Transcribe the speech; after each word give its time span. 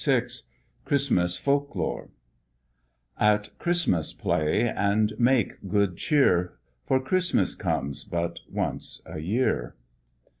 VI 0.03 0.23
CHRISTMAS 0.85 1.37
FOLK 1.37 1.75
LORE 1.75 2.09
"At 3.19 3.55
Christmas 3.59 4.13
play, 4.13 4.67
and 4.67 5.13
make 5.19 5.67
good 5.67 5.95
cheer, 5.95 6.57
For 6.87 6.99
Christmas 6.99 7.53
comes 7.53 8.03
but 8.03 8.39
once 8.51 9.03
a 9.05 9.19
year." 9.19 9.75